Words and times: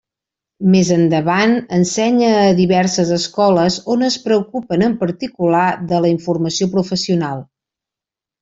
Més 0.75 0.87
endavant 0.93 1.53
ensenya 1.77 2.31
a 2.37 2.55
diverses 2.61 3.11
escoles, 3.17 3.77
on 3.97 4.07
es 4.09 4.19
preocupen 4.25 4.87
en 4.89 4.97
particular 5.05 5.69
de 5.93 6.05
la 6.07 6.15
informació 6.17 6.73
professional. 6.77 7.47